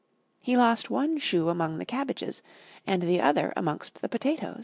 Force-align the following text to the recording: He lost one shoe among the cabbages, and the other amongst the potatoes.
He 0.39 0.57
lost 0.57 0.89
one 0.89 1.19
shoe 1.19 1.47
among 1.49 1.77
the 1.77 1.85
cabbages, 1.85 2.41
and 2.87 3.03
the 3.03 3.21
other 3.21 3.53
amongst 3.55 4.01
the 4.01 4.09
potatoes. 4.09 4.57